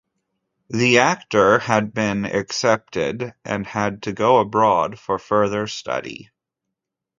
The 0.71 0.97
actor 0.97 1.59
had 1.59 1.93
been 1.93 2.25
accepted 2.25 3.35
and 3.45 3.67
had 3.67 4.01
to 4.01 4.13
go 4.13 4.39
abroad 4.39 4.97
for 4.97 5.19
further 5.19 5.67
study. 5.67 6.31